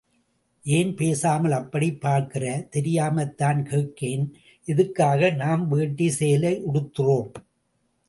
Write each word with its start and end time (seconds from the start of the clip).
ஏன் 0.63 0.93
பேசாமல் 0.95 1.51
அப்படி 1.51 1.89
பாக்கிற 2.01 2.43
தெரியாமத்தான் 2.75 3.61
கேட்கேன்... 3.63 4.25
எதுக்காக 4.67 5.31
நாம் 5.43 5.67
வேட்டி... 5.67 6.09
சேலை 6.09 6.55
உடுத்துறோம். 6.65 7.31